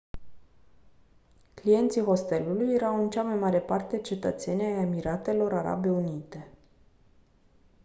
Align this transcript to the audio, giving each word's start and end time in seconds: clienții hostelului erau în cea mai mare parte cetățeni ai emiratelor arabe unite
clienții 1.53 2.01
hostelului 2.03 2.73
erau 2.73 3.03
în 3.03 3.09
cea 3.09 3.23
mai 3.23 3.35
mare 3.35 3.59
parte 3.59 4.01
cetățeni 4.01 4.63
ai 4.63 4.81
emiratelor 4.83 5.53
arabe 5.53 5.89
unite 5.89 6.47